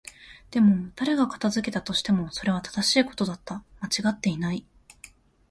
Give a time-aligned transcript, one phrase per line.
[0.49, 3.63] でも、誰が片付けたとしても、それは正しいことだった。
[3.81, 4.65] 間違っていない。